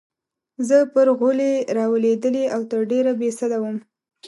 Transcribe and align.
زه 0.67 0.77
پر 0.93 1.07
غولي 1.19 1.53
رالوېدلې 1.77 2.45
او 2.55 2.61
تر 2.71 2.79
ډېره 2.91 3.11
بې 3.19 3.29
سده 3.39 3.57
وم. 3.61 3.77